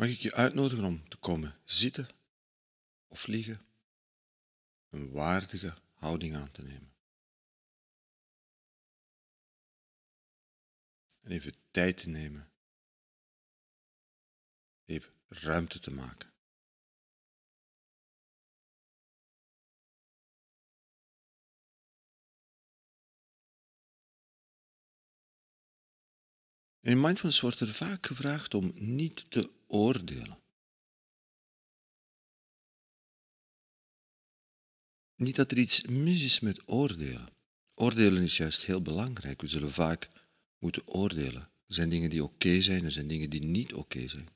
[0.00, 2.08] Mag ik je uitnodigen om te komen zitten
[3.08, 3.60] of liggen,
[4.90, 6.92] een waardige houding aan te nemen.
[11.20, 12.50] En even tijd te nemen,
[14.84, 16.29] even ruimte te maken.
[26.80, 30.38] In mindfulness wordt er vaak gevraagd om niet te oordelen.
[35.14, 37.28] Niet dat er iets mis is met oordelen.
[37.74, 39.40] Oordelen is juist heel belangrijk.
[39.40, 40.08] We zullen vaak
[40.58, 41.42] moeten oordelen.
[41.42, 44.28] Er zijn dingen die oké zijn, er zijn dingen die niet oké zijn.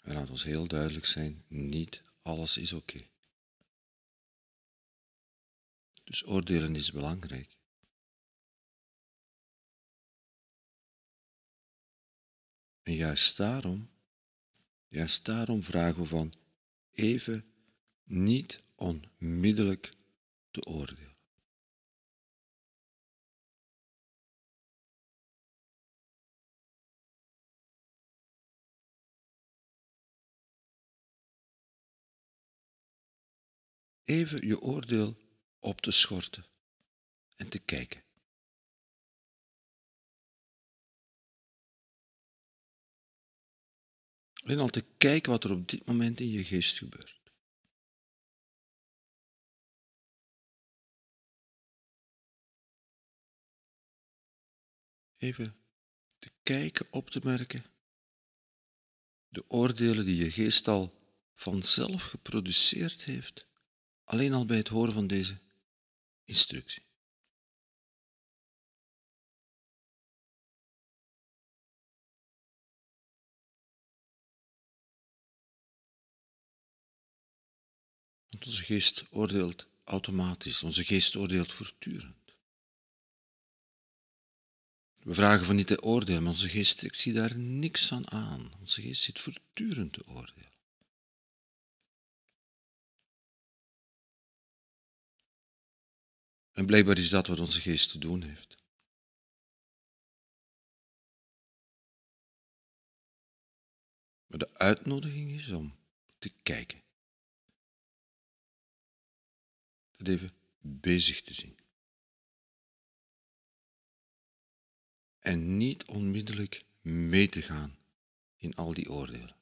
[0.00, 3.06] En laat ons heel duidelijk zijn, niet alles is oké.
[6.04, 7.56] Dus oordelen is belangrijk.
[12.82, 13.90] En juist daarom,
[14.88, 16.32] juist daarom vragen we van
[16.92, 17.44] even
[18.04, 19.92] niet onmiddellijk
[20.50, 21.16] te oordelen.
[34.04, 35.16] Even je oordeel
[35.58, 36.44] op te schorten
[37.36, 38.02] en te kijken.
[44.42, 47.20] Alleen al te kijken wat er op dit moment in je geest gebeurt.
[55.16, 55.56] Even
[56.18, 57.64] te kijken, op te merken.
[59.28, 60.92] De oordelen die je geest al
[61.34, 63.46] vanzelf geproduceerd heeft,
[64.04, 65.38] alleen al bij het horen van deze
[66.24, 66.82] instructie.
[78.32, 82.34] Want onze geest oordeelt automatisch, onze geest oordeelt voortdurend.
[84.98, 88.52] We vragen van niet te oordelen, maar onze geest ik zie daar niks aan aan.
[88.60, 90.52] Onze geest zit voortdurend te oordelen.
[96.52, 98.56] En blijkbaar is dat wat onze geest te doen heeft.
[104.26, 105.74] Maar de uitnodiging is om
[106.18, 106.82] te kijken.
[110.02, 111.58] Het even bezig te zien.
[115.18, 117.78] En niet onmiddellijk mee te gaan
[118.36, 119.36] in al die oordelen.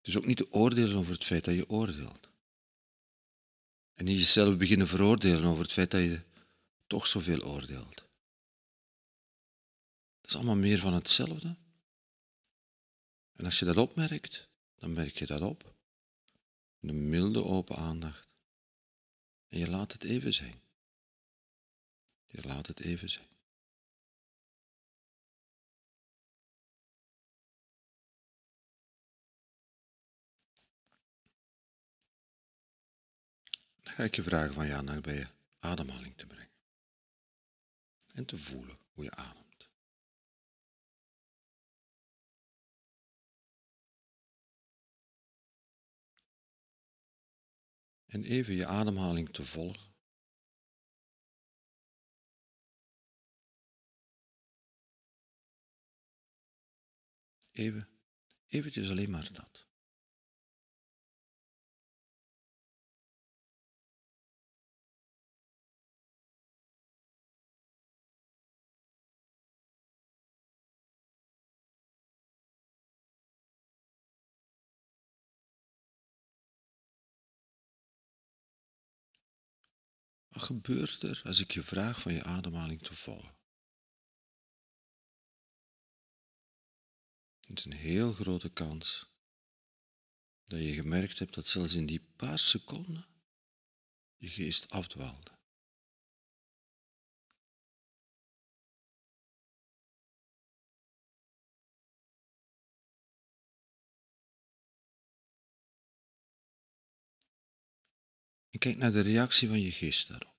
[0.00, 2.28] Dus ook niet te oordelen over het feit dat je oordeelt.
[3.94, 6.22] En niet jezelf beginnen veroordelen over het feit dat je
[6.86, 8.10] toch zoveel oordeelt.
[10.22, 11.56] Dat is allemaal meer van hetzelfde.
[13.32, 15.74] En als je dat opmerkt, dan merk je dat op.
[16.80, 18.34] Een milde open aandacht.
[19.48, 20.62] En je laat het even zijn.
[22.26, 23.30] Je laat het even zijn.
[33.82, 35.26] Dan ga ik je vragen van je aandacht bij je
[35.58, 36.50] ademhaling te brengen.
[38.12, 39.41] En te voelen hoe je ademt.
[48.12, 49.94] En even je ademhaling te volgen.
[57.52, 57.88] Even,
[58.46, 59.61] eventjes alleen maar dat.
[80.42, 83.36] Gebeurt er als ik je vraag van je ademhaling te volgen?
[87.40, 89.10] Het is een heel grote kans
[90.44, 93.06] dat je gemerkt hebt dat zelfs in die paar seconden
[94.16, 95.30] je geest afdwaalde.
[108.62, 110.31] Kijk naar de reactie van je geest daarop.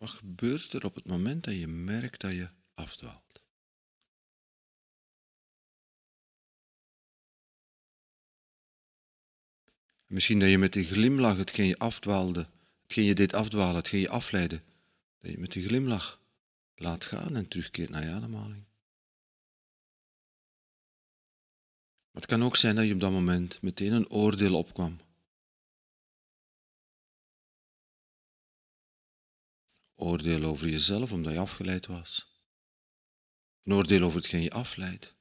[0.00, 3.42] Wat gebeurt er op het moment dat je merkt dat je afdwaalt?
[10.06, 12.48] Misschien dat je met die glimlach hetgeen je afdwaalde,
[12.82, 14.62] hetgeen je deed afdwalen, hetgeen je afleidde,
[15.18, 16.20] dat je met een glimlach
[16.74, 18.64] laat gaan en terugkeert naar je ademhaling.
[22.10, 24.98] Maar het kan ook zijn dat je op dat moment meteen een oordeel opkwam
[30.00, 32.40] Oordeel over jezelf omdat je afgeleid was.
[33.62, 35.14] Een oordeel over hetgeen je afleidt.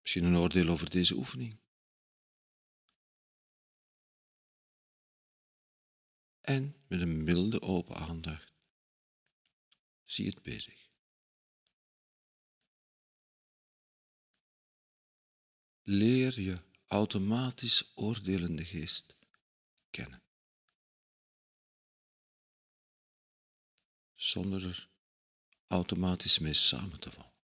[0.00, 1.60] Misschien een oordeel over deze oefening.
[6.40, 8.52] En met een milde open aandacht
[10.04, 10.88] zie het bezig.
[15.82, 19.16] Leer je automatisch oordelende geest
[19.90, 20.25] kennen.
[24.26, 24.88] Zonder er
[25.66, 27.34] automatisch mee samen te vallen.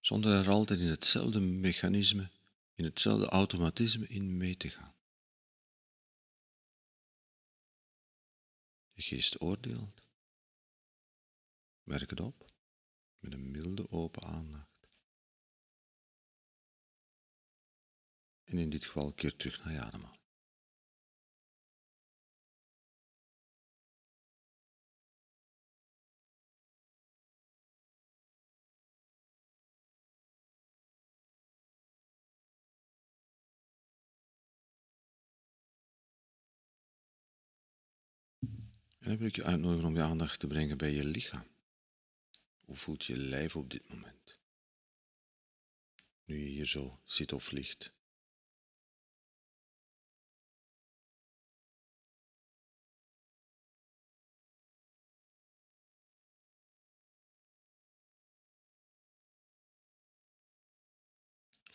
[0.00, 2.30] zonder er altijd in hetzelfde mechanisme,
[2.74, 4.94] in hetzelfde automatisme in mee te gaan.
[8.92, 10.02] Je geest oordeelt.
[11.82, 12.44] Merk het op
[13.18, 14.77] met een milde open aandacht.
[18.48, 20.18] En in dit geval keer terug naar je ademhaling.
[38.98, 41.46] En dan wil ik je uitnodigen om je aandacht te brengen bij je lichaam.
[42.60, 44.38] Hoe voelt je lijf op dit moment?
[46.24, 47.96] Nu je hier zo zit of ligt.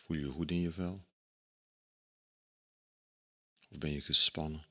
[0.04, 1.06] Voel je goed in je vel?
[3.68, 4.66] Of ben je gespannen?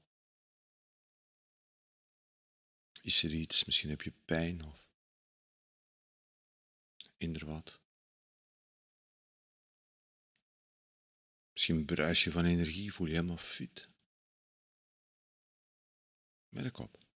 [3.01, 4.87] Is er iets, misschien heb je pijn of
[7.17, 7.81] eender wat.
[11.51, 13.89] Misschien bruis je van energie, voel je helemaal fit.
[16.49, 17.12] Merk op.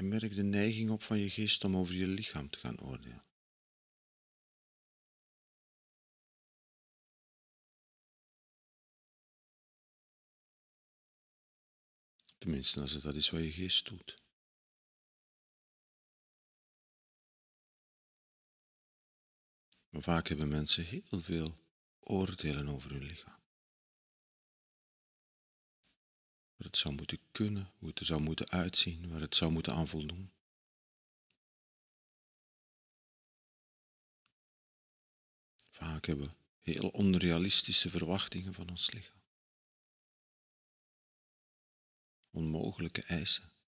[0.00, 3.24] En merk de neiging op van je geest om over je lichaam te gaan oordelen.
[12.38, 14.22] Tenminste, als het dat is wat je geest doet.
[19.88, 21.58] Maar vaak hebben mensen heel veel
[22.00, 23.39] oordelen over hun lichaam.
[26.60, 29.72] Wat het zou moeten kunnen, hoe het er zou moeten uitzien, waar het zou moeten
[29.72, 30.32] aan voldoen.
[35.70, 36.32] Vaak hebben we
[36.72, 39.20] heel onrealistische verwachtingen van ons lichaam.
[42.30, 43.59] onmogelijke eisen.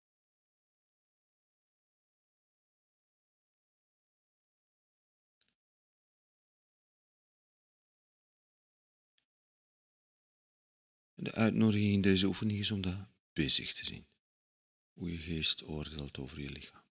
[11.23, 14.07] De uitnodiging in deze oefening is om dat bezig te zien.
[14.93, 16.83] Hoe je geest oordeelt over je lichaam.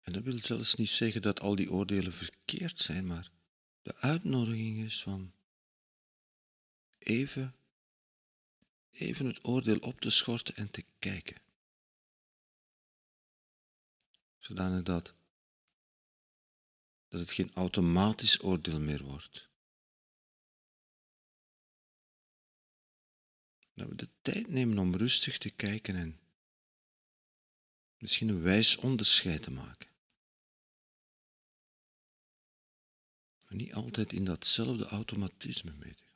[0.00, 3.30] En dat wil zelfs niet zeggen dat al die oordelen verkeerd zijn, maar
[3.82, 5.32] de uitnodiging is van
[6.98, 7.54] even,
[8.98, 11.40] even het oordeel op te schorten en te kijken.
[14.38, 15.14] Zodanig dat,
[17.08, 19.48] dat het geen automatisch oordeel meer wordt.
[23.74, 26.20] Dat we de tijd nemen om rustig te kijken en
[27.96, 29.88] misschien een wijs onderscheid te maken.
[33.46, 36.07] Maar niet altijd in datzelfde automatisme mee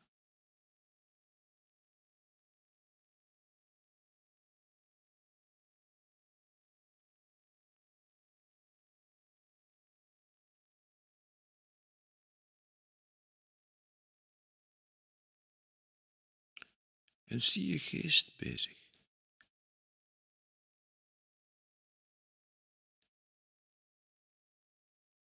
[17.32, 18.90] en zie je geest bezig.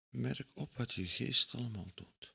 [0.09, 2.35] Merk op wat je geest allemaal doet.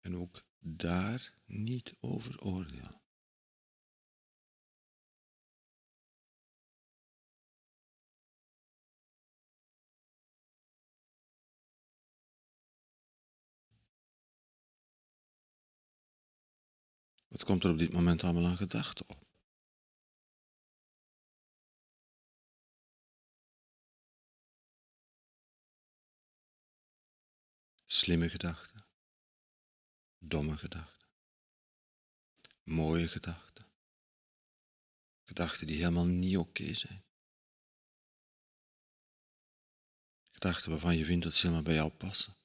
[0.00, 2.99] En ook daar niet over oordeel.
[17.40, 19.28] Wat komt er op dit moment allemaal aan gedachten op?
[27.86, 28.86] Slimme gedachten,
[30.18, 31.08] domme gedachten,
[32.62, 33.66] mooie gedachten,
[35.24, 37.04] gedachten die helemaal niet oké zijn.
[40.30, 42.36] Gedachten waarvan je vindt dat ze helemaal bij jou passen.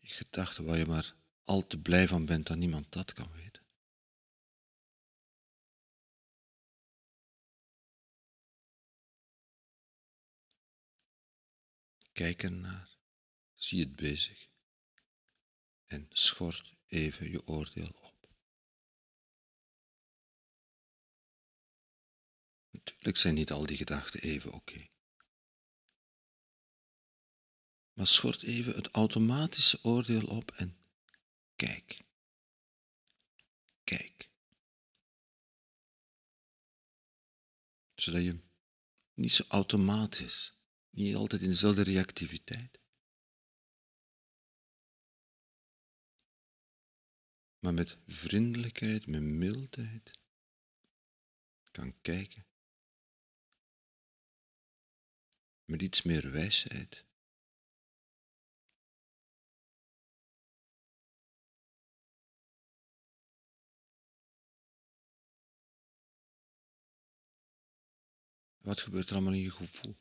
[0.00, 3.62] Gedachten waar je maar al te blij van bent dat niemand dat kan weten.
[12.12, 12.96] Kijk ernaar,
[13.54, 14.48] zie het bezig
[15.86, 18.28] en schort even je oordeel op.
[22.70, 24.88] Natuurlijk zijn niet al die gedachten even oké.
[27.92, 30.83] Maar schort even het automatische oordeel op en
[31.56, 32.04] Kijk.
[33.84, 34.30] Kijk.
[37.94, 38.40] Zodat je
[39.14, 40.54] niet zo automatisch,
[40.90, 42.80] niet altijd in dezelfde reactiviteit,
[47.58, 50.18] maar met vriendelijkheid, met mildheid
[51.70, 52.46] kan kijken.
[55.64, 57.03] Met iets meer wijsheid
[68.64, 69.96] Wat gebeurt er allemaal in je gevoel?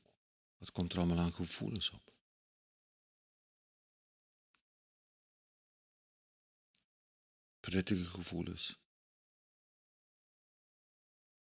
[0.58, 2.14] Wat komt er allemaal aan gevoelens op?
[7.60, 8.80] Prettige gevoelens.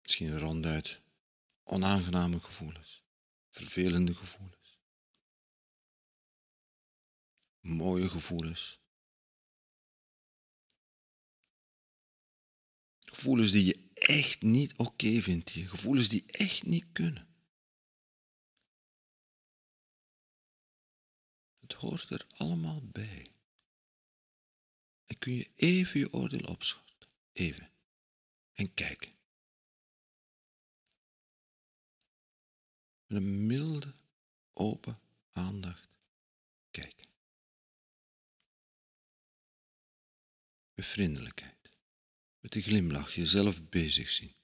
[0.01, 1.03] Misschien ronduit
[1.63, 3.05] onaangename gevoelens.
[3.51, 4.79] Vervelende gevoelens.
[7.61, 8.81] Mooie gevoelens.
[12.99, 15.69] Gevoelens die je echt niet oké vindt hier.
[15.69, 17.27] Gevoelens die echt niet kunnen.
[21.61, 23.27] Het hoort er allemaal bij.
[25.07, 27.09] En kun je even je oordeel opschorten.
[27.33, 27.71] Even.
[28.53, 29.11] En kijken.
[33.07, 33.95] Met een milde,
[34.53, 35.01] open
[35.33, 35.97] aandacht
[36.71, 37.11] kijken.
[40.75, 41.62] Met vriendelijkheid
[42.43, 44.35] met een glimlach jezelf bezig zien.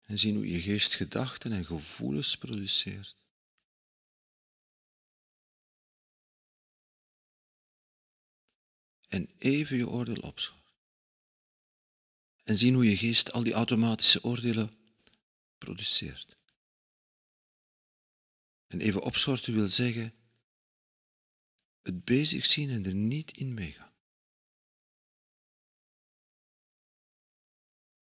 [0.00, 3.16] En zien hoe je geest gedachten en gevoelens produceert.
[9.08, 10.62] En even je oordeel opschort.
[12.44, 14.76] En zien hoe je geest al die automatische oordelen
[15.58, 16.36] produceert.
[18.66, 20.23] En even opschorten wil zeggen
[21.84, 23.92] het bezig zien en er niet in meegaan.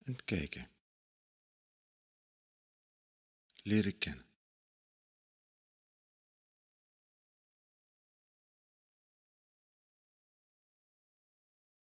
[0.04, 0.70] En kijken.
[3.64, 4.26] Leren kennen.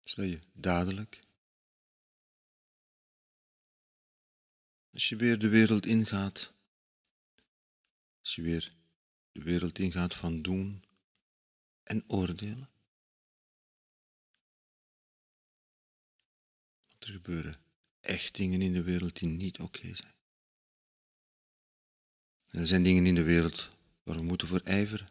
[0.03, 1.21] Zodat je dadelijk,
[4.93, 6.53] als je weer de wereld ingaat,
[8.21, 8.75] als je weer
[9.33, 10.86] de wereld ingaat van doen,
[11.87, 12.71] en oordelen.
[16.87, 17.55] Want er gebeuren
[18.01, 20.15] echt dingen in de wereld die niet oké zijn.
[22.47, 23.69] Er zijn dingen in de wereld
[24.03, 25.09] waar we moeten voor ijveren.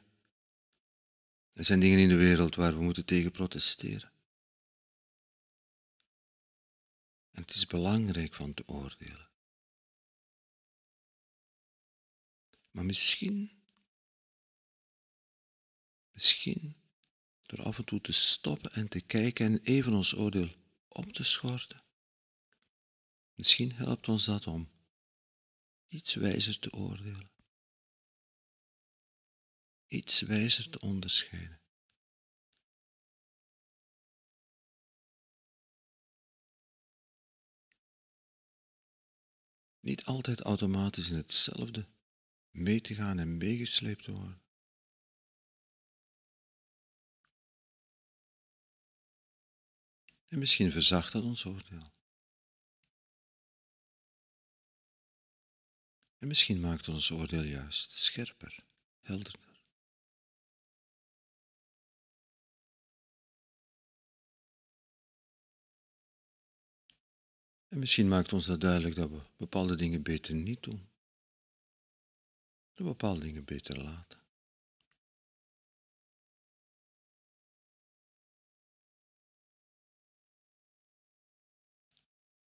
[1.53, 4.11] Er zijn dingen in de wereld waar we moeten tegen protesteren.
[7.31, 9.29] En het is belangrijk van te oordelen.
[12.71, 13.64] Maar misschien
[16.15, 16.75] Misschien
[17.41, 20.49] door af en toe te stoppen en te kijken en even ons oordeel
[20.87, 21.83] op te schorten.
[23.33, 24.71] Misschien helpt ons dat om
[25.87, 27.31] iets wijzer te oordelen,
[29.87, 31.61] iets wijzer te onderscheiden.
[39.79, 41.87] Niet altijd automatisch in hetzelfde
[42.51, 44.44] mee te gaan en meegesleept te worden.
[50.35, 51.93] En misschien verzacht dat ons oordeel.
[56.17, 58.65] En misschien maakt ons oordeel juist scherper,
[59.01, 59.63] helderder.
[67.67, 70.89] En misschien maakt ons dat duidelijk dat we bepaalde dingen beter niet doen.
[72.73, 74.24] Dat we bepaalde dingen beter laten.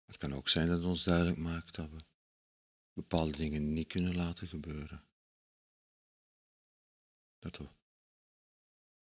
[0.08, 1.98] Het kan ook zijn dat het ons duidelijk maakt dat we
[2.94, 5.04] bepaalde dingen niet kunnen laten gebeuren.
[7.40, 7.68] Dat we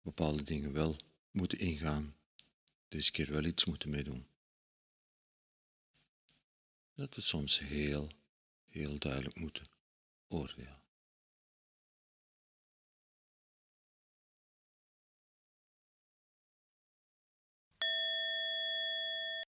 [0.00, 0.96] bepaalde dingen wel
[1.30, 2.16] moeten ingaan,
[2.88, 4.26] deze keer wel iets moeten meedoen.
[6.94, 8.10] Dat we soms heel,
[8.68, 9.66] heel duidelijk moeten
[10.28, 10.87] oordelen.